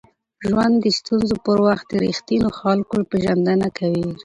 [0.47, 4.09] ژوند د ستونزو پر وخت د ریښتینو خلکو پېژندنه کوي.